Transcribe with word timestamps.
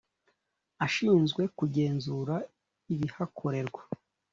Ashinzwe 0.85 1.41
kugenzura 1.57 2.35
ibihakorerwa. 2.93 3.81